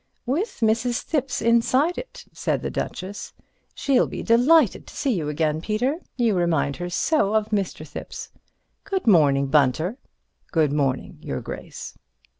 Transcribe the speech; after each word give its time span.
"With 0.25 0.61
Mrs. 0.61 1.03
Thipps 1.03 1.43
inside 1.43 1.95
it," 1.95 2.25
said 2.33 2.63
the 2.63 2.71
Duchess. 2.71 3.33
"She'll 3.75 4.07
be 4.07 4.23
delighted 4.23 4.87
to 4.87 4.95
see 4.95 5.13
you 5.13 5.29
again, 5.29 5.61
Peter. 5.61 5.99
You 6.17 6.33
remind 6.33 6.77
her 6.77 6.89
so 6.89 7.35
of 7.35 7.49
Mr. 7.49 7.87
Thipps. 7.87 8.29
Good 8.83 9.05
morning, 9.05 9.45
Bunter." 9.45 9.99
"Good 10.51 10.73
morning, 10.73 11.19
your 11.21 11.39
Grace." 11.41 11.99